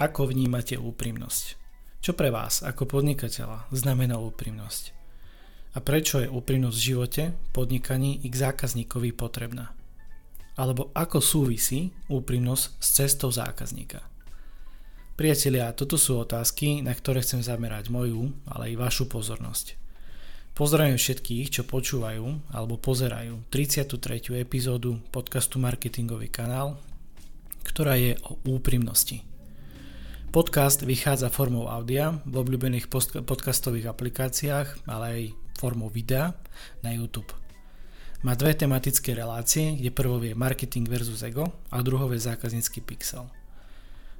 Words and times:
Ako 0.00 0.32
vnímate 0.32 0.80
úprimnosť? 0.80 1.60
Čo 2.00 2.16
pre 2.16 2.32
vás 2.32 2.64
ako 2.64 2.88
podnikateľa 2.88 3.68
znamená 3.68 4.16
úprimnosť? 4.16 4.96
A 5.76 5.84
prečo 5.84 6.24
je 6.24 6.32
úprimnosť 6.32 6.76
v 6.80 6.86
živote, 6.88 7.22
podnikaní 7.52 8.24
i 8.24 8.32
k 8.32 8.40
zákazníkovi 8.48 9.12
potrebná? 9.12 9.76
Alebo 10.56 10.88
ako 10.96 11.20
súvisí 11.20 11.92
úprimnosť 12.08 12.64
s 12.80 12.88
cestou 12.96 13.28
zákazníka? 13.28 14.00
Priatelia, 15.20 15.68
toto 15.76 16.00
sú 16.00 16.16
otázky, 16.16 16.80
na 16.80 16.96
ktoré 16.96 17.20
chcem 17.20 17.44
zamerať 17.44 17.92
moju, 17.92 18.32
ale 18.48 18.72
i 18.72 18.80
vašu 18.80 19.04
pozornosť. 19.04 19.76
Pozdravujem 20.56 20.96
všetkých, 20.96 21.60
čo 21.60 21.68
počúvajú 21.68 22.56
alebo 22.56 22.80
pozerajú 22.80 23.52
33. 23.52 24.32
epizódu 24.40 24.96
podcastu 25.12 25.60
Marketingový 25.60 26.32
kanál, 26.32 26.80
ktorá 27.68 28.00
je 28.00 28.16
o 28.24 28.40
úprimnosti. 28.48 29.28
Podcast 30.30 30.86
vychádza 30.86 31.26
formou 31.26 31.66
audia 31.66 32.22
v 32.22 32.38
obľúbených 32.38 32.86
podcastových 33.26 33.90
aplikáciách, 33.90 34.86
ale 34.86 35.04
aj 35.10 35.20
formou 35.58 35.90
videa 35.90 36.38
na 36.86 36.94
YouTube. 36.94 37.34
Má 38.22 38.38
dve 38.38 38.54
tematické 38.54 39.10
relácie, 39.18 39.74
kde 39.74 39.90
prvou 39.90 40.22
je 40.22 40.38
marketing 40.38 40.86
versus 40.86 41.26
ego 41.26 41.50
a 41.74 41.82
druhou 41.82 42.06
je 42.14 42.22
zákaznícky 42.22 42.78
pixel. 42.78 43.26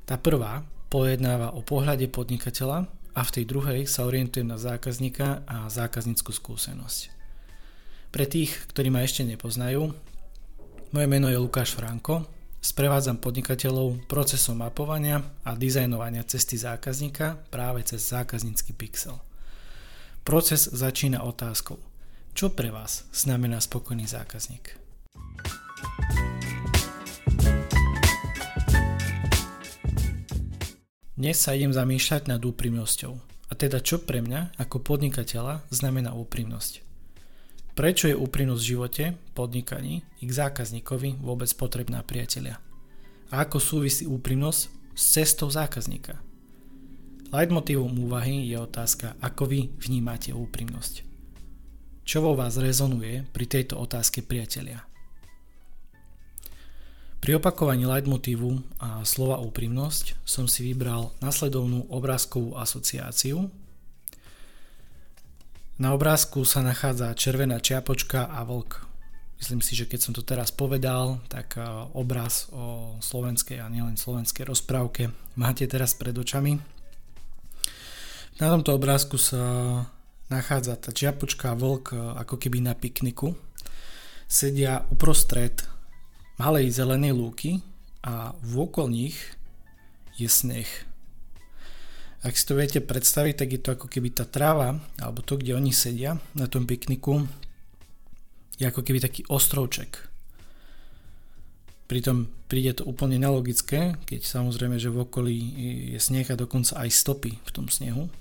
Tá 0.03 0.19
prvá 0.19 0.67
pojednáva 0.91 1.55
o 1.55 1.63
pohľade 1.63 2.11
podnikateľa 2.11 2.91
a 3.15 3.21
v 3.23 3.31
tej 3.31 3.45
druhej 3.47 3.81
sa 3.87 4.03
orientujem 4.03 4.51
na 4.51 4.59
zákazníka 4.59 5.47
a 5.47 5.71
zákazníckú 5.71 6.35
skúsenosť. 6.35 7.01
Pre 8.11 8.27
tých, 8.27 8.67
ktorí 8.67 8.91
ma 8.91 9.07
ešte 9.07 9.23
nepoznajú, 9.23 9.95
moje 10.91 11.07
meno 11.07 11.31
je 11.31 11.39
Lukáš 11.39 11.71
Franko, 11.79 12.27
Sprevádzam 12.61 13.17
podnikateľov 13.25 14.05
procesom 14.05 14.61
mapovania 14.61 15.25
a 15.49 15.57
dizajnovania 15.57 16.29
cesty 16.29 16.61
zákazníka 16.61 17.41
práve 17.49 17.81
cez 17.89 18.05
zákaznícky 18.13 18.77
pixel. 18.77 19.17
Proces 20.29 20.69
začína 20.69 21.25
otázkou. 21.25 21.81
Čo 22.37 22.53
pre 22.53 22.69
vás 22.69 23.09
znamená 23.17 23.65
spokojný 23.65 24.05
zákazník? 24.05 24.77
Dnes 31.17 31.37
sa 31.41 31.57
idem 31.57 31.73
zamýšľať 31.73 32.29
nad 32.29 32.45
úprimnosťou. 32.45 33.13
A 33.49 33.53
teda 33.57 33.81
čo 33.81 34.05
pre 34.05 34.21
mňa 34.21 34.61
ako 34.61 34.85
podnikateľa 34.85 35.65
znamená 35.73 36.13
úprimnosť. 36.13 36.90
Prečo 37.81 38.13
je 38.13 38.21
úprimnosť 38.21 38.61
v 38.61 38.71
živote, 38.77 39.05
podnikaní 39.33 40.05
i 40.21 40.29
k 40.29 40.33
zákazníkovi 40.37 41.17
vôbec 41.17 41.49
potrebná 41.57 42.05
priatelia? 42.05 42.61
A 43.33 43.49
ako 43.49 43.57
súvisí 43.57 44.05
úprimnosť 44.05 44.69
s 44.93 45.03
cestou 45.17 45.49
zákazníka? 45.49 46.21
Leitmotívom 47.33 47.89
úvahy 48.05 48.53
je 48.53 48.61
otázka, 48.61 49.17
ako 49.25 49.49
vy 49.49 49.61
vnímate 49.81 50.29
úprimnosť. 50.37 51.09
Čo 52.05 52.21
vo 52.21 52.37
vás 52.37 52.61
rezonuje 52.61 53.25
pri 53.33 53.49
tejto 53.49 53.81
otázke 53.81 54.21
priatelia? 54.29 54.85
Pri 57.17 57.41
opakovaní 57.41 57.89
leitmotívu 57.89 58.77
a 58.77 59.01
slova 59.09 59.41
úprimnosť 59.41 60.21
som 60.29 60.45
si 60.45 60.69
vybral 60.69 61.17
nasledovnú 61.25 61.89
obrázkovú 61.89 62.61
asociáciu, 62.61 63.49
na 65.81 65.97
obrázku 65.97 66.45
sa 66.45 66.61
nachádza 66.61 67.17
červená 67.17 67.57
čiapočka 67.57 68.29
a 68.29 68.45
vlk. 68.45 68.85
Myslím 69.41 69.65
si, 69.65 69.73
že 69.73 69.89
keď 69.89 70.01
som 70.05 70.13
to 70.13 70.21
teraz 70.21 70.53
povedal, 70.53 71.25
tak 71.33 71.57
e, 71.57 71.65
obraz 71.97 72.53
o 72.53 72.95
slovenskej 73.01 73.65
a 73.65 73.73
nielen 73.73 73.97
slovenskej 73.97 74.45
rozprávke 74.45 75.09
máte 75.41 75.65
teraz 75.65 75.97
pred 75.97 76.13
očami. 76.13 76.61
Na 78.37 78.53
tomto 78.53 78.77
obrázku 78.77 79.17
sa 79.17 79.41
nachádza 80.29 80.77
tá 80.77 80.93
čiapočka 80.93 81.57
a 81.57 81.57
vlk 81.57 81.97
e, 81.97 81.99
ako 82.21 82.37
keby 82.37 82.61
na 82.61 82.77
pikniku. 82.77 83.33
Sedia 84.29 84.85
uprostred 84.93 85.65
malej 86.37 86.77
zelenej 86.77 87.17
lúky 87.17 87.65
a 88.05 88.37
vôkol 88.45 88.93
nich 88.93 89.17
je 90.21 90.29
sneh. 90.29 90.90
Ak 92.21 92.37
si 92.37 92.45
to 92.45 92.53
viete 92.53 92.85
predstaviť, 92.85 93.35
tak 93.37 93.49
je 93.49 93.61
to 93.61 93.73
ako 93.73 93.89
keby 93.89 94.13
tá 94.13 94.29
tráva, 94.29 94.77
alebo 95.01 95.25
to, 95.25 95.41
kde 95.41 95.57
oni 95.57 95.73
sedia 95.73 96.21
na 96.37 96.45
tom 96.45 96.69
pikniku, 96.69 97.25
je 98.61 98.69
ako 98.69 98.85
keby 98.85 99.01
taký 99.01 99.25
ostrovček. 99.33 100.05
Pritom 101.89 102.29
príde 102.47 102.77
to 102.77 102.85
úplne 102.85 103.17
nelogické, 103.17 103.97
keď 104.05 104.21
samozrejme, 104.23 104.77
že 104.77 104.93
v 104.93 105.01
okolí 105.09 105.37
je 105.97 105.99
sneh 105.99 106.29
a 106.29 106.37
dokonca 106.37 106.77
aj 106.77 106.93
stopy 106.93 107.41
v 107.41 107.51
tom 107.51 107.73
snehu. 107.73 108.13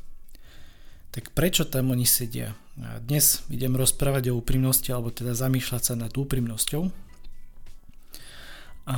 Tak 1.12 1.36
prečo 1.36 1.68
tam 1.68 1.92
oni 1.92 2.08
sedia? 2.08 2.56
A 2.80 3.04
dnes 3.04 3.44
idem 3.52 3.76
rozprávať 3.76 4.32
o 4.32 4.40
úprimnosti, 4.40 4.88
alebo 4.96 5.12
teda 5.12 5.36
zamýšľať 5.36 5.82
sa 5.84 5.94
nad 6.00 6.14
úprimnosťou. 6.16 6.88
A 8.90 8.98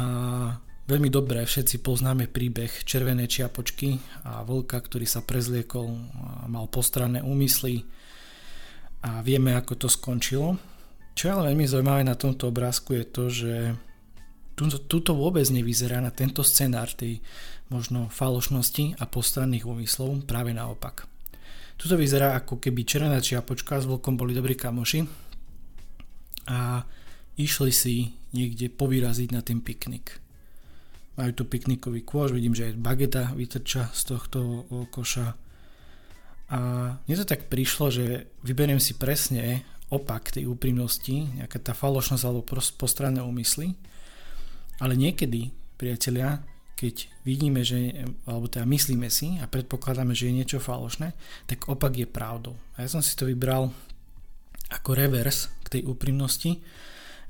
Veľmi 0.82 1.14
dobre 1.14 1.46
všetci 1.46 1.80
poznáme 1.86 2.28
príbeh 2.28 2.84
červenej 2.84 3.30
čiapočky 3.30 4.02
a 4.28 4.44
vlka, 4.44 4.76
ktorý 4.76 5.08
sa 5.08 5.24
prezliekol, 5.24 5.88
mal 6.52 6.68
postranné 6.68 7.24
úmysly 7.24 7.86
a 9.06 9.24
vieme, 9.24 9.56
ako 9.56 9.78
to 9.78 9.88
skončilo. 9.88 10.58
Čo 11.16 11.24
je 11.28 11.32
ale 11.32 11.54
veľmi 11.54 11.66
zaujímavé 11.70 12.02
na 12.06 12.16
tomto 12.20 12.50
obrázku 12.50 12.98
je 12.98 13.06
to, 13.08 13.24
že 13.30 13.54
tuto 14.86 15.18
vôbec 15.18 15.48
nevyzerá 15.50 15.98
na 16.04 16.14
tento 16.14 16.46
scenár 16.46 16.94
tej 16.94 17.18
možno 17.74 18.14
falošnosti 18.14 19.00
a 19.02 19.10
postranných 19.10 19.66
úmyslov, 19.66 20.30
práve 20.30 20.54
naopak. 20.54 21.10
Tuto 21.82 21.98
vyzerá 21.98 22.38
ako 22.38 22.62
keby 22.62 22.86
červená 22.86 23.18
čiapočka 23.18 23.82
s 23.82 23.90
vlkom 23.90 24.14
boli 24.14 24.38
dobrí 24.38 24.54
kamoši 24.54 25.02
a 26.46 26.86
išli 27.42 27.72
si 27.74 28.14
niekde 28.38 28.70
povyraziť 28.70 29.30
na 29.34 29.42
ten 29.42 29.66
piknik 29.66 30.21
majú 31.22 31.32
tu 31.38 31.44
piknikový 31.46 32.02
kôž, 32.02 32.34
vidím, 32.34 32.58
že 32.58 32.74
aj 32.74 32.82
bageta 32.82 33.24
vytrča 33.38 33.94
z 33.94 34.02
tohto 34.10 34.66
koša. 34.90 35.38
A 36.50 36.58
mne 37.06 37.16
to 37.22 37.30
tak 37.30 37.46
prišlo, 37.46 37.94
že 37.94 38.34
vyberiem 38.42 38.82
si 38.82 38.98
presne 38.98 39.62
opak 39.94 40.34
tej 40.34 40.50
úprimnosti, 40.50 41.30
nejaká 41.38 41.62
tá 41.62 41.78
falošnosť 41.78 42.24
alebo 42.26 42.42
postranné 42.74 43.22
úmysly. 43.22 43.78
Ale 44.82 44.98
niekedy, 44.98 45.54
priatelia, 45.78 46.42
keď 46.74 47.06
vidíme, 47.22 47.62
že, 47.62 48.10
alebo 48.26 48.50
teda 48.50 48.66
myslíme 48.66 49.06
si 49.14 49.38
a 49.38 49.46
predpokladáme, 49.46 50.18
že 50.18 50.34
je 50.34 50.38
niečo 50.42 50.58
falošné, 50.58 51.14
tak 51.46 51.70
opak 51.70 51.94
je 51.94 52.10
pravdou. 52.10 52.58
A 52.74 52.82
ja 52.82 52.90
som 52.90 53.06
si 53.06 53.14
to 53.14 53.30
vybral 53.30 53.70
ako 54.74 54.98
revers 54.98 55.54
k 55.62 55.78
tej 55.78 55.82
úprimnosti, 55.86 56.58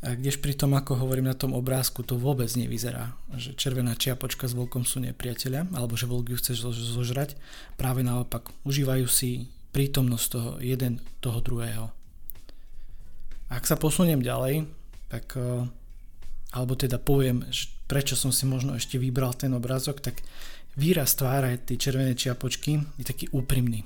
kdež 0.01 0.41
pri 0.41 0.57
tom, 0.57 0.73
ako 0.73 0.97
hovorím 0.97 1.29
na 1.29 1.37
tom 1.37 1.53
obrázku, 1.53 2.01
to 2.01 2.17
vôbec 2.17 2.49
nevyzerá, 2.57 3.13
že 3.37 3.53
červená 3.53 3.93
čiapočka 3.93 4.49
s 4.49 4.57
vlkom 4.57 4.81
sú 4.81 4.97
nepriateľia, 4.97 5.69
alebo 5.77 5.93
že 5.93 6.09
vlk 6.09 6.33
ju 6.33 6.37
chce 6.41 6.53
zožrať. 6.97 7.37
Práve 7.77 8.01
naopak, 8.01 8.49
užívajú 8.65 9.05
si 9.05 9.45
prítomnosť 9.69 10.25
toho 10.33 10.49
jeden 10.57 11.05
toho 11.21 11.37
druhého. 11.37 11.93
Ak 13.53 13.69
sa 13.69 13.77
posuniem 13.77 14.25
ďalej, 14.25 14.65
tak 15.13 15.37
e, 15.37 15.69
alebo 16.49 16.73
teda 16.73 16.97
poviem, 16.97 17.45
prečo 17.85 18.17
som 18.17 18.33
si 18.33 18.49
možno 18.49 18.73
ešte 18.73 18.97
vybral 18.97 19.37
ten 19.37 19.53
obrázok, 19.53 20.01
tak 20.01 20.25
výraz 20.81 21.13
tvára 21.13 21.53
tej 21.61 21.77
červenej 21.77 22.17
čiapočky 22.17 22.81
je 22.97 23.05
taký 23.05 23.29
úprimný. 23.29 23.85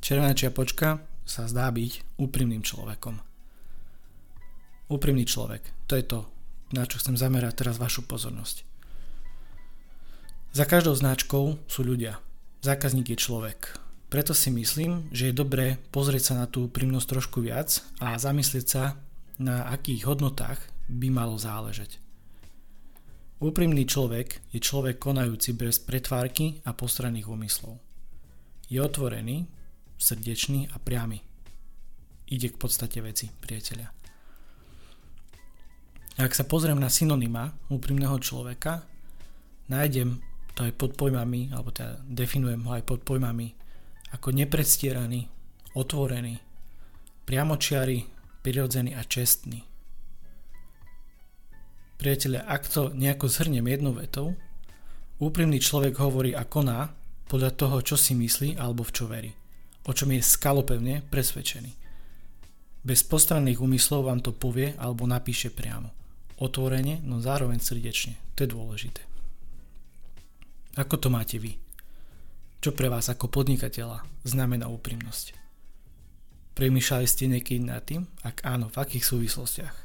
Červená 0.00 0.32
čiapočka 0.32 1.02
sa 1.28 1.44
zdá 1.44 1.68
byť 1.68 2.16
úprimným 2.16 2.64
človekom. 2.64 3.27
Úprimný 4.88 5.28
človek. 5.28 5.60
To 5.88 5.96
je 5.96 6.04
to, 6.04 6.24
na 6.72 6.88
čo 6.88 6.96
chcem 7.00 7.16
zamerať 7.16 7.64
teraz 7.64 7.76
vašu 7.76 8.08
pozornosť. 8.08 8.64
Za 10.56 10.64
každou 10.64 10.96
značkou 10.96 11.60
sú 11.68 11.80
ľudia. 11.84 12.24
Zákazník 12.64 13.12
je 13.12 13.18
človek. 13.20 13.76
Preto 14.08 14.32
si 14.32 14.48
myslím, 14.48 15.12
že 15.12 15.28
je 15.28 15.36
dobré 15.36 15.76
pozrieť 15.92 16.32
sa 16.32 16.34
na 16.40 16.46
tú 16.48 16.72
úprimnosť 16.72 17.06
trošku 17.06 17.44
viac 17.44 17.84
a 18.00 18.16
zamyslieť 18.16 18.66
sa, 18.66 18.96
na 19.38 19.68
akých 19.70 20.08
hodnotách 20.08 20.58
by 20.88 21.12
malo 21.12 21.36
záležať. 21.38 22.00
Úprimný 23.38 23.86
človek 23.86 24.42
je 24.50 24.58
človek 24.58 24.98
konajúci 24.98 25.54
bez 25.54 25.78
pretvárky 25.78 26.58
a 26.66 26.74
postranných 26.74 27.30
úmyslov. 27.30 27.78
Je 28.66 28.82
otvorený, 28.82 29.46
srdečný 29.94 30.66
a 30.74 30.82
priamy. 30.82 31.22
Ide 32.26 32.50
k 32.50 32.58
podstate 32.58 32.98
veci, 32.98 33.30
priateľia. 33.30 33.97
Ak 36.18 36.34
sa 36.34 36.42
pozriem 36.42 36.76
na 36.76 36.90
synonyma 36.90 37.54
úprimného 37.70 38.18
človeka, 38.18 38.82
nájdem 39.70 40.18
to 40.58 40.66
aj 40.66 40.74
pod 40.74 40.98
pojmami, 40.98 41.54
alebo 41.54 41.70
teda 41.70 42.02
definujem 42.02 42.66
ho 42.66 42.74
aj 42.74 42.82
pod 42.82 43.06
pojmami 43.06 43.54
ako 44.10 44.34
nepredstieraný, 44.34 45.30
otvorený, 45.78 46.42
priamočiary, 47.22 48.02
prirodzený 48.42 48.98
a 48.98 49.06
čestný. 49.06 49.62
Priatelia, 51.98 52.42
ak 52.46 52.66
to 52.66 52.90
nejako 52.90 53.30
zhrniem 53.30 53.68
jednou 53.70 53.94
vetou, 53.94 54.34
Úprimný 55.18 55.58
človek 55.58 55.98
hovorí 55.98 56.30
a 56.30 56.46
koná 56.46 56.94
podľa 57.26 57.50
toho, 57.58 57.82
čo 57.82 57.98
si 57.98 58.14
myslí 58.14 58.54
alebo 58.54 58.86
v 58.86 58.94
čo 58.94 59.04
verí, 59.10 59.30
o 59.82 59.90
čom 59.90 60.14
je 60.14 60.22
skalopevne 60.22 61.02
presvedčený. 61.10 61.74
Bez 62.86 63.02
postranných 63.02 63.58
úmyslov 63.58 64.06
vám 64.06 64.22
to 64.22 64.30
povie 64.30 64.78
alebo 64.78 65.10
napíše 65.10 65.50
priamo. 65.50 65.97
Otvorene, 66.38 67.02
no 67.02 67.18
zároveň 67.18 67.58
srdečne. 67.58 68.14
To 68.38 68.46
je 68.46 68.54
dôležité. 68.54 69.02
Ako 70.78 70.94
to 70.94 71.10
máte 71.10 71.42
vy? 71.42 71.58
Čo 72.62 72.70
pre 72.74 72.86
vás 72.86 73.10
ako 73.10 73.26
podnikateľa 73.26 74.06
znamená 74.22 74.70
úprimnosť? 74.70 75.34
Premýšľali 76.54 77.06
ste 77.06 77.30
niekedy 77.30 77.62
nad 77.62 77.82
tým? 77.82 78.06
Ak 78.22 78.42
áno, 78.46 78.70
v 78.70 78.78
akých 78.78 79.06
súvislostiach? 79.06 79.76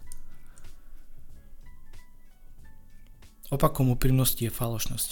Opakom 3.53 3.93
úprimnosti 3.93 4.41
je 4.41 4.49
falošnosť. 4.49 5.09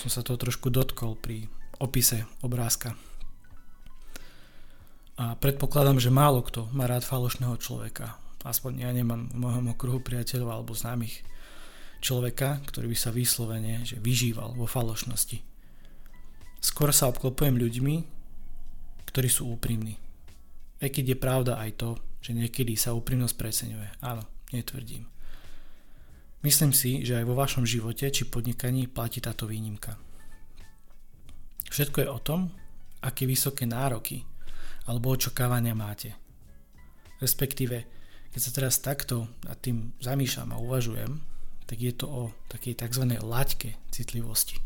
Som 0.00 0.08
sa 0.08 0.24
to 0.24 0.36
trošku 0.40 0.72
dotkol 0.72 1.16
pri 1.16 1.48
opise 1.76 2.24
obrázka. 2.40 2.96
A 5.16 5.36
predpokladám, 5.36 6.00
že 6.00 6.12
málo 6.12 6.44
kto 6.44 6.68
má 6.72 6.84
rád 6.84 7.04
falošného 7.04 7.56
človeka. 7.60 8.16
Aspoň 8.44 8.84
ja 8.84 8.90
nemám 8.92 9.32
v 9.32 9.36
mojom 9.38 9.72
okruhu 9.72 10.04
priateľov 10.04 10.50
alebo 10.52 10.76
známych 10.76 11.24
človeka, 12.04 12.60
ktorý 12.68 12.92
by 12.92 12.98
sa 12.98 13.10
vyslovene 13.10 13.82
že 13.82 13.96
vyžíval 14.02 14.52
vo 14.54 14.68
falošnosti. 14.68 15.40
Skôr 16.60 16.90
sa 16.90 17.08
obklopujem 17.08 17.56
ľuďmi, 17.56 17.94
ktorí 19.08 19.28
sú 19.30 19.48
úprimní. 19.54 19.96
Aj 20.82 20.92
keď 20.92 21.16
je 21.16 21.22
pravda 21.22 21.52
aj 21.56 21.70
to, 21.80 21.90
že 22.20 22.36
niekedy 22.36 22.74
sa 22.76 22.92
úprimnosť 22.92 23.34
preceňuje. 23.38 23.88
Áno, 24.02 24.26
netvrdím. 24.52 25.06
Myslím 26.44 26.76
si, 26.76 27.02
že 27.02 27.16
aj 27.18 27.26
vo 27.26 27.38
vašom 27.38 27.64
živote 27.64 28.06
či 28.12 28.28
podnikaní 28.28 28.86
platí 28.90 29.18
táto 29.22 29.48
výnimka. 29.48 29.96
Všetko 31.70 31.98
je 32.02 32.08
o 32.12 32.20
tom, 32.22 32.50
aké 33.02 33.26
vysoké 33.26 33.66
nároky 33.66 34.22
alebo 34.86 35.14
očakávania 35.14 35.74
máte. 35.74 36.14
Respektíve, 37.18 37.76
keď 38.36 38.44
sa 38.44 38.52
teraz 38.52 38.76
takto 38.84 39.32
nad 39.48 39.56
tým 39.64 39.96
zamýšľam 40.04 40.52
a 40.52 40.60
uvažujem, 40.60 41.24
tak 41.64 41.80
je 41.80 41.88
to 41.88 42.04
o 42.04 42.22
takej 42.52 42.76
tzv. 42.84 43.16
laťke 43.16 43.80
citlivosti. 43.88 44.60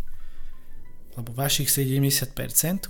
Lebo 1.15 1.31
vašich 1.31 1.71
70% 1.71 2.35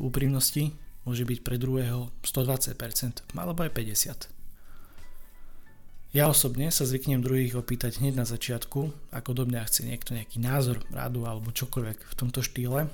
úprimnosti 0.00 0.73
môže 1.05 1.29
byť 1.29 1.38
pre 1.44 1.61
druhého 1.61 2.09
120%, 2.25 3.29
alebo 3.37 3.61
aj 3.61 3.77
50%. 3.77 4.32
Ja 6.17 6.32
osobne 6.32 6.73
sa 6.73 6.88
zvyknem 6.88 7.21
druhých 7.21 7.61
opýtať 7.61 8.00
hneď 8.00 8.17
na 8.17 8.25
začiatku, 8.25 9.12
ako 9.12 9.31
do 9.37 9.44
mňa 9.44 9.69
chce 9.69 9.85
niekto 9.85 10.17
nejaký 10.17 10.41
názor, 10.41 10.81
radu 10.88 11.29
alebo 11.29 11.53
čokoľvek 11.53 12.09
v 12.09 12.15
tomto 12.17 12.41
štýle, 12.41 12.88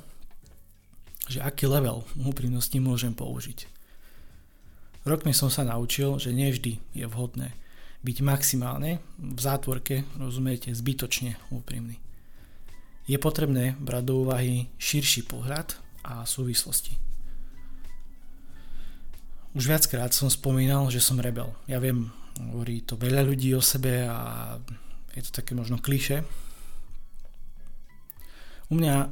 že 1.30 1.38
aký 1.38 1.70
level 1.70 2.02
úprimnosti 2.18 2.82
môžem 2.82 3.14
použiť. 3.14 3.70
Rokmi 5.06 5.30
som 5.30 5.54
sa 5.54 5.62
naučil, 5.62 6.18
že 6.18 6.34
nevždy 6.34 6.82
je 6.90 7.06
vhodné 7.06 7.54
byť 8.04 8.16
maximálne 8.24 8.98
v 9.16 9.38
zátvorke, 9.40 10.04
rozumiete, 10.18 10.74
zbytočne 10.74 11.38
úprimný. 11.52 12.00
Je 13.06 13.16
potrebné 13.16 13.78
brať 13.78 14.02
do 14.10 14.26
úvahy 14.26 14.66
širší 14.76 15.30
pohľad 15.30 15.78
a 16.02 16.26
súvislosti. 16.26 16.98
Už 19.56 19.64
viackrát 19.64 20.12
som 20.12 20.28
spomínal, 20.28 20.90
že 20.92 21.00
som 21.00 21.16
rebel. 21.16 21.48
Ja 21.64 21.80
viem, 21.80 22.12
Hovorí 22.36 22.84
to 22.84 23.00
veľa 23.00 23.24
ľudí 23.24 23.56
o 23.56 23.64
sebe 23.64 24.04
a 24.04 24.56
je 25.16 25.22
to 25.24 25.40
také 25.40 25.56
možno 25.56 25.80
kliše. 25.80 26.20
U 28.68 28.76
mňa 28.76 29.08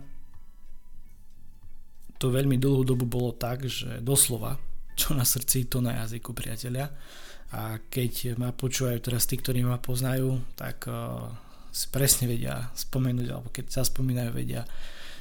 to 2.21 2.29
veľmi 2.29 2.61
dlhú 2.61 2.85
dobu 2.85 3.09
bolo 3.09 3.33
tak, 3.33 3.65
že 3.65 4.03
doslova, 4.05 4.61
čo 4.95 5.13
na 5.15 5.27
srdci, 5.27 5.67
to 5.67 5.83
na 5.83 6.07
jazyku, 6.07 6.35
priatelia. 6.35 6.91
A 7.55 7.79
keď 7.79 8.35
ma 8.35 8.51
počúvajú 8.51 8.99
teraz 8.99 9.31
tí, 9.31 9.39
ktorí 9.39 9.63
ma 9.63 9.79
poznajú, 9.79 10.43
tak 10.59 10.91
uh, 10.91 11.31
si 11.71 11.87
presne 11.91 12.27
vedia 12.27 12.71
spomenúť, 12.75 13.27
alebo 13.31 13.51
keď 13.51 13.67
sa 13.71 13.83
spomínajú, 13.87 14.31
vedia 14.35 14.67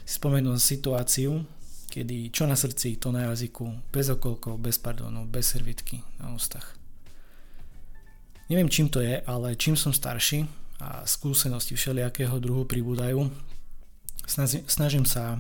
si 0.05 0.17
spomenúť 0.17 0.57
situáciu, 0.57 1.45
kedy 1.93 2.33
čo 2.33 2.49
na 2.49 2.57
srdci, 2.57 2.97
to 2.97 3.13
na 3.13 3.29
jazyku, 3.29 3.69
bez 3.93 4.09
okolkov, 4.09 4.57
bez 4.57 4.81
pardonu, 4.81 5.29
bez 5.29 5.53
servitky 5.53 6.01
na 6.17 6.33
ústach. 6.33 6.73
Neviem 8.49 8.69
čím 8.69 8.89
to 8.89 8.97
je, 9.01 9.21
ale 9.25 9.53
čím 9.53 9.77
som 9.77 9.93
starší 9.93 10.49
a 10.81 11.05
skúsenosti 11.05 11.77
všelijakého 11.77 12.41
druhu 12.41 12.65
pribúdajú, 12.65 13.29
snažím 14.67 15.05
sa 15.05 15.37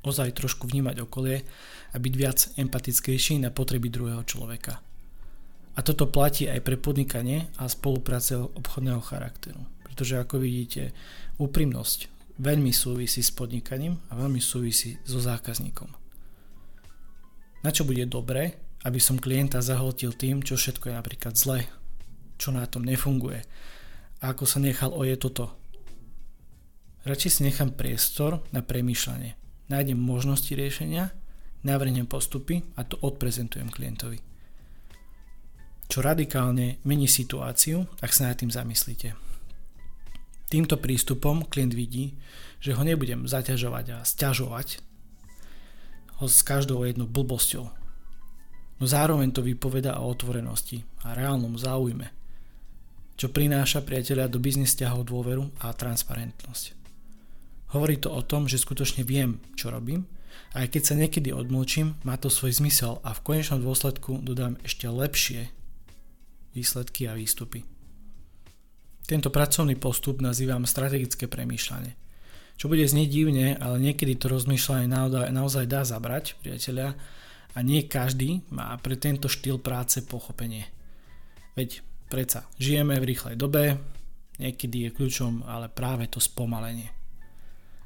ozaj 0.00 0.36
trošku 0.36 0.68
vnímať 0.68 1.04
okolie 1.04 1.44
a 1.92 1.96
byť 1.96 2.14
viac 2.16 2.38
empatickejší 2.56 3.42
na 3.42 3.52
potreby 3.52 3.92
druhého 3.92 4.24
človeka. 4.24 4.80
A 5.76 5.80
toto 5.80 6.10
platí 6.10 6.50
aj 6.50 6.60
pre 6.66 6.76
podnikanie 6.76 7.48
a 7.56 7.70
spolupráce 7.70 8.36
obchodného 8.36 9.00
charakteru. 9.00 9.60
Pretože 9.86 10.18
ako 10.18 10.42
vidíte, 10.42 10.92
úprimnosť 11.38 12.08
veľmi 12.40 12.72
súvisí 12.72 13.20
s 13.20 13.30
podnikaním 13.30 14.00
a 14.10 14.16
veľmi 14.16 14.40
súvisí 14.40 14.96
so 15.04 15.20
zákazníkom. 15.20 15.88
Na 17.60 17.70
čo 17.70 17.84
bude 17.84 18.08
dobré, 18.08 18.56
aby 18.88 18.96
som 18.96 19.20
klienta 19.20 19.60
zahltil 19.60 20.16
tým, 20.16 20.40
čo 20.40 20.56
všetko 20.56 20.88
je 20.88 20.94
napríklad 20.96 21.36
zle 21.36 21.68
čo 22.40 22.56
na 22.56 22.64
tom 22.64 22.88
nefunguje 22.88 23.44
a 24.24 24.32
ako 24.32 24.48
sa 24.48 24.56
nechal 24.64 24.96
oje 24.96 25.20
toto. 25.20 25.52
Radšej 27.04 27.30
si 27.32 27.40
nechám 27.44 27.76
priestor 27.76 28.40
na 28.52 28.64
premýšľanie. 28.64 29.39
Nájdem 29.70 29.96
možnosti 29.96 30.50
riešenia, 30.50 31.14
navrhnem 31.62 32.04
postupy 32.10 32.66
a 32.74 32.82
to 32.82 32.98
odprezentujem 32.98 33.70
klientovi. 33.70 34.18
Čo 35.86 36.02
radikálne 36.02 36.82
mení 36.82 37.06
situáciu, 37.06 37.86
ak 38.02 38.10
sa 38.10 38.30
nad 38.30 38.38
tým 38.38 38.50
zamyslíte. 38.50 39.14
Týmto 40.50 40.82
prístupom 40.82 41.46
klient 41.46 41.74
vidí, 41.78 42.18
že 42.58 42.74
ho 42.74 42.82
nebudem 42.82 43.30
zaťažovať 43.30 43.86
a 43.94 43.98
stiažovať 44.02 44.82
ho 46.18 46.26
s 46.26 46.42
každou 46.42 46.82
jednou 46.82 47.06
blbosťou. 47.06 47.70
No 48.82 48.84
zároveň 48.84 49.30
to 49.30 49.46
vypoveda 49.46 50.02
o 50.02 50.10
otvorenosti 50.10 50.82
a 51.06 51.14
reálnom 51.14 51.54
záujme 51.54 52.20
čo 53.20 53.28
prináša 53.28 53.84
priateľa 53.84 54.32
do 54.32 54.40
biznis 54.40 54.72
ťahov 54.72 55.04
dôveru 55.04 55.44
a 55.60 55.76
transparentnosť. 55.76 56.79
Hovorí 57.70 57.98
to 57.98 58.10
o 58.10 58.22
tom, 58.22 58.50
že 58.50 58.58
skutočne 58.58 59.06
viem, 59.06 59.38
čo 59.54 59.70
robím 59.70 60.06
aj 60.50 60.66
keď 60.74 60.82
sa 60.82 60.94
niekedy 60.98 61.30
odmlčím, 61.30 61.98
má 62.02 62.18
to 62.18 62.26
svoj 62.26 62.50
zmysel 62.58 62.98
a 63.06 63.14
v 63.14 63.22
konečnom 63.22 63.62
dôsledku 63.62 64.18
dodám 64.22 64.58
ešte 64.66 64.90
lepšie 64.90 65.50
výsledky 66.54 67.06
a 67.06 67.14
výstupy. 67.14 67.62
Tento 69.06 69.30
pracovný 69.30 69.78
postup 69.78 70.18
nazývam 70.18 70.66
strategické 70.66 71.30
premýšľanie. 71.30 71.94
Čo 72.58 72.68
bude 72.68 72.84
znieť 72.84 73.08
divne, 73.08 73.46
ale 73.56 73.78
niekedy 73.78 74.18
to 74.18 74.26
rozmýšľanie 74.30 74.90
naozaj 75.30 75.64
dá 75.70 75.86
zabrať, 75.86 76.36
priateľia, 76.42 76.98
a 77.50 77.58
nie 77.66 77.82
každý 77.82 78.46
má 78.54 78.70
pre 78.78 78.94
tento 78.94 79.26
štýl 79.26 79.58
práce 79.58 79.98
pochopenie. 80.06 80.70
Veď 81.58 81.82
Preca, 82.10 82.46
žijeme 82.58 82.98
v 82.98 83.08
rýchlej 83.14 83.34
dobe, 83.38 83.78
niekedy 84.38 84.86
je 84.86 84.94
kľúčom 84.94 85.46
ale 85.46 85.70
práve 85.70 86.10
to 86.10 86.18
spomalenie. 86.18 86.99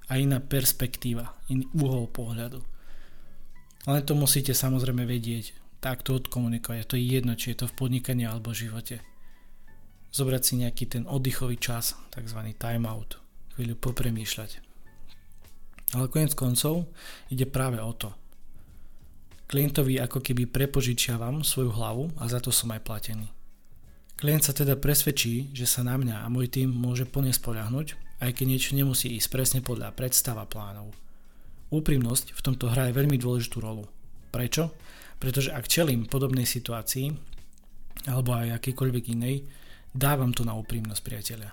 A 0.09 0.21
iná 0.21 0.41
perspektíva, 0.41 1.37
iný 1.49 1.65
uhol 1.73 2.13
pohľadu. 2.13 2.61
Ale 3.85 4.05
to 4.05 4.17
musíte 4.17 4.53
samozrejme 4.53 5.05
vedieť, 5.05 5.57
takto 5.85 6.17
odkomunikovať. 6.17 6.89
To 6.89 6.97
je 6.97 7.05
jedno, 7.05 7.37
či 7.37 7.53
je 7.53 7.65
to 7.65 7.67
v 7.69 7.77
podnikaní 7.77 8.25
alebo 8.25 8.57
v 8.57 8.69
živote. 8.69 9.05
Zobrať 10.13 10.43
si 10.45 10.55
nejaký 10.65 10.85
ten 10.89 11.05
oddychový 11.05 11.61
čas, 11.61 11.93
tzv. 12.09 12.41
time 12.57 12.89
out, 12.89 13.21
chvíľu 13.57 13.77
popremýšľať. 13.77 14.65
Ale 15.95 16.09
konec 16.09 16.33
koncov 16.33 16.89
ide 17.29 17.45
práve 17.45 17.77
o 17.79 17.93
to. 17.93 18.17
Klientovi 19.45 20.01
ako 20.01 20.25
keby 20.25 20.49
prepožičiavam 20.49 21.45
svoju 21.45 21.71
hlavu 21.77 22.05
a 22.17 22.25
za 22.27 22.41
to 22.41 22.49
som 22.49 22.73
aj 22.73 22.81
platený. 22.81 23.29
Klient 24.17 24.47
sa 24.47 24.57
teda 24.57 24.79
presvedčí, 24.79 25.53
že 25.53 25.69
sa 25.69 25.85
na 25.85 26.01
mňa 26.01 26.25
a 26.25 26.33
môj 26.33 26.49
tým 26.49 26.71
môže 26.73 27.05
plne 27.05 27.35
spoľahnúť, 27.35 27.99
aj 28.25 28.33
keď 28.41 28.47
niečo 28.49 28.73
nemusí 28.73 29.13
ísť 29.15 29.29
presne 29.29 29.61
podľa 29.61 29.93
predstava 29.93 30.49
plánov. 30.49 30.91
Úprimnosť 31.69 32.33
v 32.33 32.41
tomto 32.41 32.73
hraje 32.73 32.97
veľmi 32.97 33.21
dôležitú 33.21 33.61
rolu. 33.61 33.85
Prečo? 34.33 34.73
Pretože 35.21 35.53
ak 35.53 35.69
čelím 35.69 36.09
podobnej 36.09 36.49
situácii, 36.49 37.13
alebo 38.09 38.35
aj 38.35 38.57
akýkoľvek 38.61 39.05
inej, 39.15 39.45
dávam 39.93 40.33
to 40.33 40.43
na 40.43 40.57
úprimnosť 40.57 41.03
priateľa. 41.05 41.51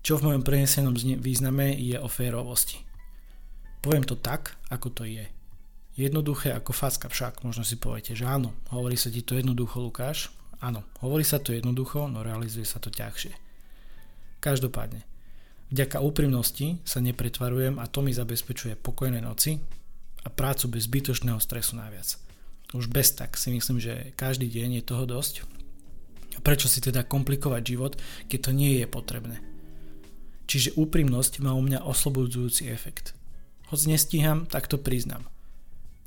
Čo 0.00 0.22
v 0.22 0.32
mojom 0.32 0.42
prenesenom 0.46 0.94
význame 1.18 1.74
je 1.74 1.98
o 1.98 2.06
férovosti. 2.06 2.78
Poviem 3.82 4.06
to 4.06 4.16
tak, 4.16 4.54
ako 4.70 4.88
to 4.94 5.02
je. 5.04 5.26
Jednoduché 5.98 6.54
ako 6.54 6.70
facka 6.70 7.10
však, 7.10 7.42
možno 7.42 7.66
si 7.66 7.76
poviete, 7.80 8.14
že 8.14 8.28
áno, 8.28 8.54
hovorí 8.70 8.94
sa 8.94 9.10
ti 9.10 9.24
to 9.24 9.34
jednoducho 9.34 9.80
Lukáš, 9.80 10.36
Áno, 10.64 10.88
hovorí 11.04 11.20
sa 11.20 11.36
to 11.36 11.52
jednoducho, 11.52 12.08
no 12.08 12.24
realizuje 12.24 12.64
sa 12.64 12.80
to 12.80 12.88
ťažšie. 12.88 13.36
Každopádne, 14.40 15.04
Vďaka 15.66 15.98
úprimnosti 15.98 16.78
sa 16.86 17.02
nepretvarujem 17.02 17.82
a 17.82 17.90
to 17.90 17.98
mi 17.98 18.14
zabezpečuje 18.14 18.78
pokojné 18.78 19.18
noci 19.18 19.58
a 20.22 20.28
prácu 20.30 20.70
bez 20.70 20.86
zbytočného 20.86 21.42
stresu 21.42 21.74
naviac. 21.74 22.14
Už 22.74 22.86
bez 22.86 23.14
tak 23.14 23.34
si 23.34 23.50
myslím, 23.50 23.82
že 23.82 24.14
každý 24.14 24.46
deň 24.46 24.78
je 24.78 24.82
toho 24.86 25.04
dosť. 25.06 25.42
A 26.34 26.42
prečo 26.42 26.70
si 26.70 26.78
teda 26.78 27.02
komplikovať 27.02 27.62
život, 27.66 27.92
keď 28.30 28.38
to 28.46 28.50
nie 28.54 28.78
je 28.78 28.86
potrebné? 28.86 29.42
Čiže 30.46 30.78
úprimnosť 30.78 31.42
má 31.42 31.50
u 31.58 31.62
mňa 31.62 31.82
oslobodzujúci 31.82 32.70
efekt. 32.70 33.18
Hoď 33.66 33.98
nestíham, 33.98 34.46
tak 34.46 34.70
to 34.70 34.78
priznam. 34.78 35.26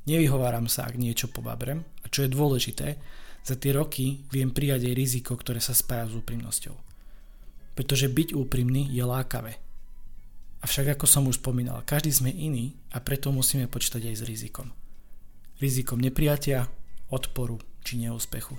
Nevyhováram 0.08 0.64
sa, 0.64 0.88
ak 0.88 0.96
niečo 0.96 1.28
pobabrem 1.28 1.84
a 2.00 2.08
čo 2.08 2.24
je 2.24 2.32
dôležité, 2.32 2.96
za 3.44 3.56
tie 3.56 3.72
roky 3.76 4.24
viem 4.32 4.48
prijať 4.48 4.88
aj 4.88 4.96
riziko, 4.96 5.32
ktoré 5.36 5.60
sa 5.60 5.76
spája 5.76 6.08
s 6.08 6.16
úprimnosťou. 6.16 6.89
Pretože 7.80 8.12
byť 8.12 8.36
úprimný 8.36 8.92
je 8.92 9.00
lákavé. 9.00 9.56
Avšak 10.60 11.00
ako 11.00 11.08
som 11.08 11.24
už 11.24 11.40
spomínal, 11.40 11.80
každý 11.88 12.12
sme 12.12 12.28
iný 12.28 12.76
a 12.92 13.00
preto 13.00 13.32
musíme 13.32 13.72
počítať 13.72 14.04
aj 14.04 14.16
s 14.20 14.26
rizikom. 14.28 14.68
Rizikom 15.56 15.96
nepriatia, 15.96 16.68
odporu 17.08 17.56
či 17.80 17.96
neúspechu. 17.96 18.52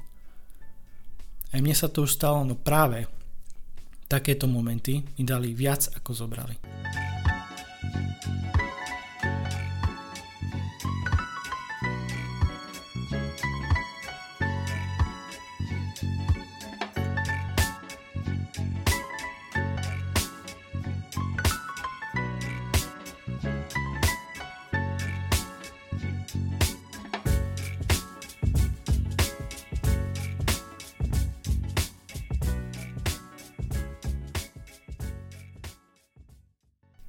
Aj 1.54 1.62
mne 1.62 1.78
sa 1.78 1.94
to 1.94 2.10
už 2.10 2.18
stalo, 2.18 2.42
no 2.42 2.58
práve 2.58 3.06
takéto 4.10 4.50
momenty 4.50 5.06
mi 5.06 5.22
dali 5.22 5.54
viac 5.54 5.94
ako 6.02 6.18
zobrali. 6.18 6.58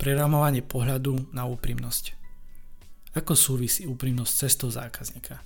Preramovanie 0.03 0.67
pohľadu 0.67 1.31
na 1.31 1.47
úprimnosť. 1.47 2.19
Ako 3.15 3.39
súvisí 3.39 3.87
úprimnosť 3.87 4.33
cestou 4.35 4.67
zákazníka? 4.67 5.39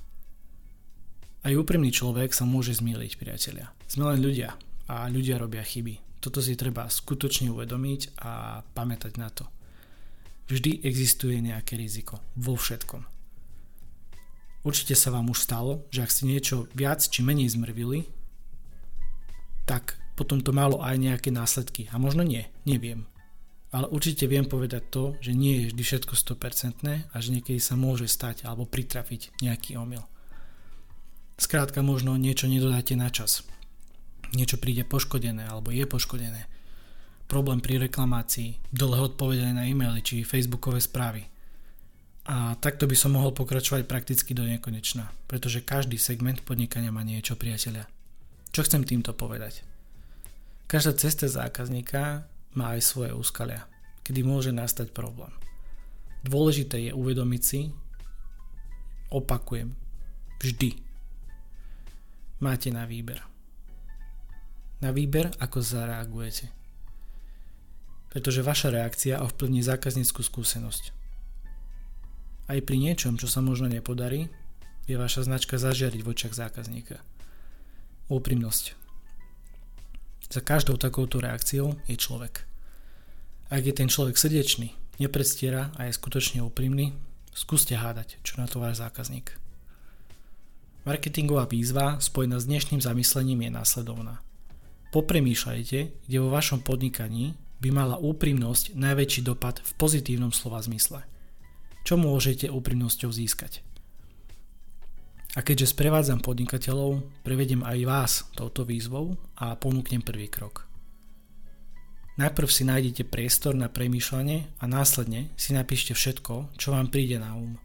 Aj 1.45 1.53
úprimný 1.53 1.93
človek 1.93 2.33
sa 2.33 2.49
môže 2.49 2.73
zmýliť, 2.73 3.21
priatelia. 3.21 3.69
Sme 3.85 4.09
len 4.09 4.25
ľudia 4.25 4.57
a 4.89 5.13
ľudia 5.13 5.37
robia 5.37 5.61
chyby. 5.61 6.25
Toto 6.25 6.41
si 6.41 6.57
treba 6.57 6.89
skutočne 6.89 7.53
uvedomiť 7.53 8.17
a 8.25 8.65
pamätať 8.65 9.21
na 9.21 9.29
to. 9.29 9.45
Vždy 10.49 10.89
existuje 10.89 11.37
nejaké 11.45 11.77
riziko. 11.77 12.25
Vo 12.41 12.57
všetkom. 12.57 13.05
Určite 14.65 14.97
sa 14.97 15.13
vám 15.13 15.29
už 15.29 15.37
stalo, 15.37 15.85
že 15.93 16.01
ak 16.01 16.09
ste 16.09 16.33
niečo 16.33 16.65
viac 16.73 17.05
či 17.05 17.21
menej 17.21 17.53
zmrvili, 17.53 18.09
tak 19.69 20.01
potom 20.17 20.41
to 20.41 20.57
malo 20.57 20.81
aj 20.81 20.97
nejaké 20.97 21.29
následky. 21.29 21.93
A 21.93 22.01
možno 22.01 22.25
nie, 22.25 22.49
neviem 22.65 23.05
ale 23.75 23.91
určite 23.91 24.31
viem 24.31 24.47
povedať 24.47 24.83
to, 24.89 25.05
že 25.19 25.35
nie 25.35 25.67
je 25.67 25.75
vždy 25.75 25.83
všetko 25.83 26.15
100% 26.15 27.11
a 27.11 27.17
že 27.19 27.29
niekedy 27.35 27.59
sa 27.59 27.75
môže 27.75 28.07
stať 28.07 28.47
alebo 28.47 28.69
pritrafiť 28.69 29.43
nejaký 29.43 29.75
omyl. 29.75 30.07
Skrátka 31.37 31.85
možno 31.85 32.17
niečo 32.17 32.49
nedodáte 32.49 32.97
na 32.97 33.13
čas. 33.13 33.45
Niečo 34.33 34.57
príde 34.57 34.87
poškodené 34.87 35.45
alebo 35.45 35.75
je 35.75 35.85
poškodené. 35.85 36.49
Problém 37.27 37.59
pri 37.59 37.83
reklamácii, 37.91 38.71
dlhé 38.71 39.15
odpovedanie 39.15 39.53
na 39.53 39.67
e-maily 39.67 40.01
či 40.01 40.23
facebookové 40.23 40.79
správy. 40.79 41.27
A 42.27 42.59
takto 42.59 42.91
by 42.91 42.97
som 42.99 43.15
mohol 43.15 43.31
pokračovať 43.35 43.87
prakticky 43.87 44.35
do 44.35 44.43
nekonečna, 44.43 45.11
pretože 45.31 45.63
každý 45.63 45.99
segment 45.99 46.43
podnikania 46.43 46.91
má 46.91 47.07
niečo 47.07 47.39
priateľa. 47.39 47.87
Čo 48.51 48.67
chcem 48.67 48.83
týmto 48.83 49.15
povedať? 49.15 49.63
Každá 50.67 50.99
cesta 50.99 51.31
zákazníka 51.31 52.27
má 52.57 52.73
aj 52.75 52.83
svoje 52.83 53.13
úskalia, 53.13 53.69
kedy 54.03 54.25
môže 54.25 54.51
nastať 54.51 54.91
problém. 54.97 55.31
Dôležité 56.25 56.91
je 56.91 56.93
uvedomiť 56.97 57.43
si, 57.45 57.71
opakujem, 59.13 59.77
vždy 60.43 60.81
máte 62.41 62.73
na 62.73 62.89
výber. 62.89 63.23
Na 64.81 64.91
výber, 64.91 65.31
ako 65.39 65.63
zareagujete. 65.63 66.51
Pretože 68.11 68.45
vaša 68.45 68.73
reakcia 68.73 69.21
ovplyvní 69.21 69.61
zákazníckú 69.61 70.25
skúsenosť. 70.25 70.93
Aj 72.47 72.59
pri 72.63 72.77
niečom, 72.79 73.21
čo 73.21 73.29
sa 73.29 73.45
možno 73.45 73.69
nepodarí, 73.69 74.33
je 74.87 74.95
vaša 74.95 75.27
značka 75.27 75.59
zažiariť 75.59 76.01
v 76.01 76.11
očiach 76.15 76.35
zákazníka. 76.35 77.03
Úprimnosť. 78.07 78.86
Za 80.27 80.43
každou 80.43 80.75
takouto 80.77 81.23
reakciou 81.23 81.79
je 81.87 81.95
človek. 81.95 82.47
Ak 83.47 83.63
je 83.63 83.75
ten 83.75 83.87
človek 83.87 84.19
srdečný, 84.19 84.75
nepredstiera 84.99 85.71
a 85.79 85.87
je 85.87 85.95
skutočne 85.95 86.43
úprimný, 86.43 86.95
skúste 87.31 87.79
hádať, 87.79 88.19
čo 88.27 88.43
na 88.43 88.51
to 88.51 88.59
váš 88.59 88.83
zákazník. 88.83 89.39
Marketingová 90.87 91.51
výzva 91.51 91.99
spojená 91.99 92.39
s 92.39 92.47
dnešným 92.47 92.79
zamyslením 92.79 93.43
je 93.43 93.51
následovná. 93.51 94.23
Popremýšľajte, 94.95 95.79
kde 96.07 96.19
vo 96.23 96.31
vašom 96.31 96.63
podnikaní 96.63 97.35
by 97.59 97.75
mala 97.75 97.99
úprimnosť 97.99 98.79
najväčší 98.79 99.27
dopad 99.27 99.59
v 99.59 99.73
pozitívnom 99.83 100.31
slova 100.31 100.63
zmysle. 100.63 101.03
Čo 101.83 101.99
môžete 101.99 102.47
úprimnosťou 102.51 103.11
získať? 103.11 103.66
A 105.37 105.45
keďže 105.45 105.77
sprevádzam 105.77 106.25
podnikateľov, 106.25 107.05
prevedem 107.21 107.61
aj 107.61 107.79
vás 107.85 108.13
touto 108.33 108.65
výzvou 108.65 109.21
a 109.37 109.53
ponúknem 109.53 110.01
prvý 110.01 110.33
krok. 110.33 110.65
Najprv 112.17 112.49
si 112.49 112.65
nájdete 112.65 113.05
priestor 113.13 113.53
na 113.53 113.69
premýšľanie 113.69 114.57
a 114.57 114.65
následne 114.65 115.29
si 115.37 115.53
napíšte 115.53 115.93
všetko, 115.93 116.57
čo 116.57 116.73
vám 116.73 116.89
príde 116.89 117.21
na 117.21 117.37
um. 117.37 117.61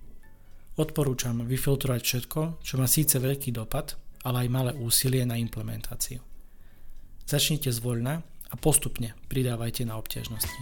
Odporúčam 0.75 1.47
vyfiltrovať 1.47 2.01
všetko, 2.03 2.39
čo 2.59 2.75
má 2.75 2.91
síce 2.91 3.15
veľký 3.15 3.55
dopad, 3.55 3.95
ale 4.27 4.47
aj 4.47 4.49
malé 4.51 4.71
úsilie 4.75 5.23
na 5.23 5.39
implementáciu. 5.39 6.19
Začnite 7.23 7.71
zvoľna 7.71 8.19
a 8.51 8.55
postupne 8.59 9.15
pridávajte 9.31 9.87
na 9.87 9.95
obťažnosti. 9.95 10.61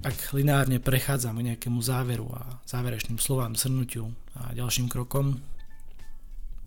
Ak 0.00 0.32
lineárne 0.32 0.80
prechádzam 0.80 1.36
k 1.36 1.52
nejakému 1.52 1.84
záveru 1.84 2.32
a 2.32 2.64
záverečným 2.64 3.20
slovám, 3.20 3.52
shrnutiu 3.52 4.16
a 4.32 4.56
ďalším 4.56 4.88
krokom, 4.88 5.44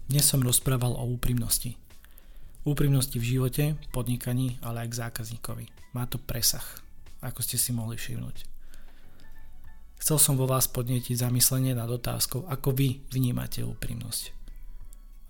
dnes 0.05 0.21
som 0.21 0.37
rozprával 0.45 0.93
o 0.93 1.09
úprimnosti. 1.09 1.73
Úprimnosti 2.61 3.17
v 3.17 3.25
živote, 3.25 3.73
podnikaní, 3.89 4.61
ale 4.61 4.85
aj 4.85 4.89
k 4.93 4.99
zákazníkovi. 5.09 5.65
Má 5.97 6.05
to 6.05 6.21
presah, 6.21 6.61
ako 7.25 7.41
ste 7.41 7.57
si 7.57 7.73
mohli 7.73 7.97
všimnúť. 7.97 8.45
Chcel 9.97 10.17
som 10.21 10.37
vo 10.37 10.45
vás 10.45 10.69
podnietiť 10.69 11.25
zamyslenie 11.25 11.73
nad 11.73 11.89
otázkou, 11.89 12.45
ako 12.45 12.69
vy 12.69 13.01
vnímate 13.09 13.65
úprimnosť. 13.65 14.29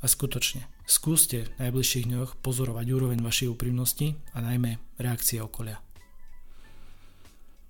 A 0.04 0.12
skutočne, 0.12 0.68
skúste 0.84 1.48
v 1.48 1.72
najbližších 1.72 2.12
dňoch 2.12 2.36
pozorovať 2.44 2.84
úroveň 2.84 3.24
vašej 3.24 3.48
úprimnosti 3.48 4.20
a 4.36 4.44
najmä 4.44 4.76
reakcie 5.00 5.40
okolia. 5.40 5.80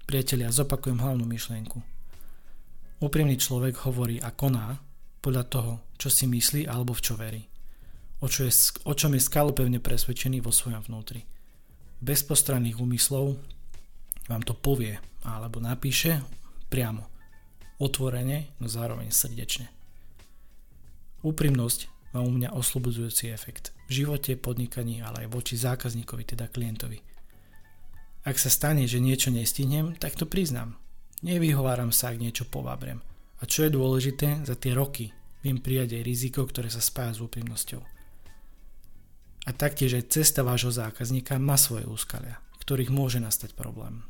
Priatelia, 0.04 0.52
zopakujem 0.52 1.00
hlavnú 1.00 1.24
myšlienku. 1.24 1.80
Úprimný 3.00 3.40
človek 3.40 3.88
hovorí 3.88 4.20
a 4.20 4.36
koná 4.36 4.76
podľa 5.24 5.44
toho, 5.48 5.74
čo 5.96 6.12
si 6.12 6.28
myslí 6.28 6.68
alebo 6.68 6.92
v 6.92 7.04
čo 7.04 7.16
verí. 7.16 7.44
O, 8.20 8.28
čo 8.28 8.44
je, 8.48 8.52
o 8.84 8.94
čom 8.96 9.16
je 9.16 9.24
skalopevne 9.24 9.80
presvedčený 9.80 10.44
vo 10.44 10.52
svojom 10.52 10.84
vnútri. 10.92 11.24
Bez 12.04 12.24
postranných 12.28 12.80
úmyslov 12.84 13.40
vám 14.28 14.44
to 14.44 14.56
povie 14.56 15.00
alebo 15.24 15.64
napíše 15.64 16.20
priamo. 16.68 17.08
Otvorene, 17.80 18.60
no 18.60 18.68
zároveň 18.68 19.12
srdečne. 19.12 19.72
Úprimnosť 21.24 22.12
má 22.12 22.20
u 22.20 22.32
mňa 22.32 22.52
oslobodzujúci 22.52 23.32
efekt. 23.32 23.72
V 23.88 24.04
živote, 24.04 24.36
podnikaní, 24.36 25.00
ale 25.00 25.28
aj 25.28 25.32
voči 25.32 25.56
zákazníkovi, 25.56 26.24
teda 26.28 26.52
klientovi– 26.52 27.00
ak 28.24 28.40
sa 28.40 28.48
stane, 28.48 28.88
že 28.88 29.04
niečo 29.04 29.32
nestihnem, 29.32 30.00
tak 30.00 30.16
to 30.16 30.24
priznám. 30.24 30.80
Nevyhováram 31.24 31.92
sa, 31.92 32.12
ak 32.12 32.20
niečo 32.20 32.48
povabrem. 32.48 33.04
A 33.40 33.48
čo 33.48 33.68
je 33.68 33.76
dôležité, 33.76 34.48
za 34.48 34.56
tie 34.56 34.72
roky 34.72 35.12
viem 35.44 35.60
prijať 35.60 36.00
aj 36.00 36.08
riziko, 36.08 36.48
ktoré 36.48 36.72
sa 36.72 36.80
spája 36.80 37.20
s 37.20 37.24
úprimnosťou. 37.24 37.84
A 39.44 39.52
taktiež 39.52 40.00
aj 40.00 40.16
cesta 40.16 40.40
vášho 40.40 40.72
zákazníka 40.72 41.36
má 41.36 41.60
svoje 41.60 41.84
úskalia, 41.84 42.40
ktorých 42.64 42.92
môže 42.96 43.20
nastať 43.20 43.52
problém. 43.60 44.08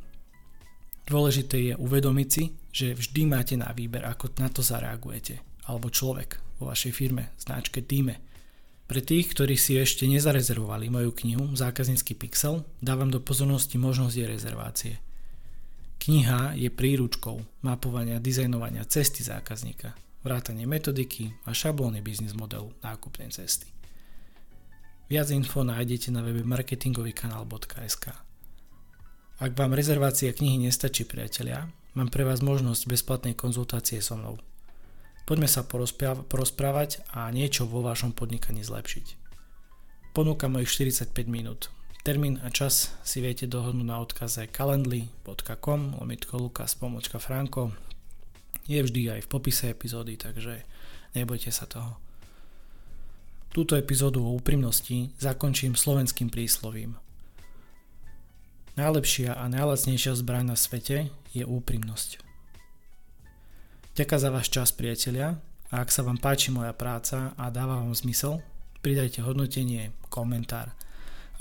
Dôležité 1.10 1.74
je 1.74 1.74
uvedomiť 1.76 2.28
si, 2.30 2.54
že 2.70 2.94
vždy 2.94 3.22
máte 3.26 3.58
na 3.58 3.74
výber, 3.74 4.06
ako 4.06 4.38
na 4.38 4.48
to 4.54 4.62
zareagujete, 4.62 5.42
alebo 5.66 5.90
človek 5.90 6.38
vo 6.62 6.70
vašej 6.70 6.94
firme, 6.94 7.34
značke, 7.42 7.82
týme. 7.82 8.22
Pre 8.84 9.00
tých, 9.00 9.32
ktorí 9.32 9.56
si 9.56 9.80
ešte 9.80 10.04
nezarezervovali 10.12 10.92
moju 10.92 11.16
knihu 11.24 11.56
Zákaznícky 11.56 12.20
pixel, 12.20 12.68
dávam 12.84 13.08
do 13.08 13.24
pozornosti 13.24 13.80
možnosť 13.80 14.16
jej 14.16 14.28
rezervácie. 14.28 14.94
Kniha 16.04 16.60
je 16.60 16.68
príručkou 16.68 17.64
mapovania 17.64 18.20
dizajnovania 18.20 18.84
cesty 18.84 19.24
zákazníka, 19.24 19.96
vrátanie 20.28 20.68
metodiky 20.68 21.32
a 21.48 21.56
šablóny 21.56 22.04
biznis 22.04 22.36
modelu 22.36 22.76
nákupnej 22.84 23.32
cesty. 23.32 23.72
Viac 25.08 25.32
info 25.32 25.64
nájdete 25.64 26.12
na 26.12 26.20
webe 26.20 26.44
marketingovýkanál.sk 26.44 28.06
Ak 29.40 29.52
vám 29.56 29.72
rezervácia 29.80 30.36
knihy 30.36 30.60
nestačí, 30.60 31.08
priatelia, 31.08 31.72
mám 31.96 32.12
pre 32.12 32.28
vás 32.28 32.44
možnosť 32.44 32.84
bezplatnej 32.92 33.40
konzultácie 33.40 34.04
so 34.04 34.20
mnou– 34.20 34.36
Poďme 35.24 35.48
sa 35.48 35.64
porozprávať 36.28 37.00
a 37.16 37.32
niečo 37.32 37.64
vo 37.64 37.80
vašom 37.80 38.12
podnikaní 38.12 38.60
zlepšiť. 38.60 39.24
Ponúkam 40.12 40.54
mojich 40.54 40.70
45 40.92 41.16
minút. 41.32 41.72
Termín 42.04 42.44
a 42.44 42.52
čas 42.52 42.92
si 43.08 43.24
viete 43.24 43.48
dohodnúť 43.48 43.88
na 43.88 44.04
odkaze 44.04 44.52
calendly.com 44.52 46.04
lomitko 46.04 46.36
lukas 46.36 46.76
pomočka 46.76 47.24
franko. 47.24 47.72
Je 48.68 48.84
vždy 48.84 49.16
aj 49.16 49.20
v 49.24 49.32
popise 49.32 49.72
epizódy, 49.72 50.20
takže 50.20 50.68
nebojte 51.16 51.56
sa 51.56 51.64
toho. 51.64 51.96
Túto 53.56 53.80
epizódu 53.80 54.20
o 54.20 54.36
úprimnosti 54.36 55.16
zakončím 55.16 55.80
slovenským 55.80 56.28
príslovím. 56.28 57.00
Najlepšia 58.76 59.40
a 59.40 59.46
najlacnejšia 59.48 60.18
zbraň 60.20 60.52
na 60.52 60.58
svete 60.60 61.14
je 61.32 61.46
úprimnosť. 61.48 62.33
Ďakujem 63.94 64.22
za 64.22 64.30
váš 64.34 64.48
čas, 64.50 64.70
priatelia. 64.74 65.38
A 65.70 65.86
ak 65.86 65.94
sa 65.94 66.02
vám 66.02 66.18
páči 66.18 66.50
moja 66.50 66.74
práca 66.74 67.38
a 67.38 67.50
dáva 67.54 67.82
vám 67.82 67.94
zmysel, 67.94 68.42
pridajte 68.82 69.22
hodnotenie, 69.22 69.94
komentár 70.10 70.74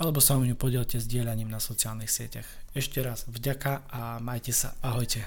alebo 0.01 0.19
sa 0.19 0.35
o 0.35 0.43
ňu 0.43 0.57
podielte 0.57 0.97
s 0.97 1.05
dielaním 1.05 1.49
na 1.49 1.61
sociálnych 1.61 2.09
sieťach. 2.09 2.47
Ešte 2.73 2.99
raz 3.05 3.29
vďaka 3.29 3.85
a 3.87 4.17
majte 4.17 4.51
sa. 4.51 4.73
Ahojte. 4.81 5.21